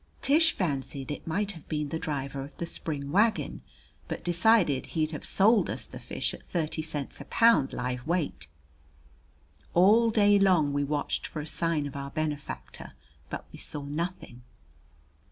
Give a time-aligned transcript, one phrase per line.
[0.23, 3.61] Tish fancied it might have been the driver of the spring wagon,
[4.07, 8.47] but decided he'd have sold us the fish at thirty cents a pound live weight.
[9.75, 12.93] All day long we watched for a sign of our benefactor,
[13.29, 14.41] but we saw nothing.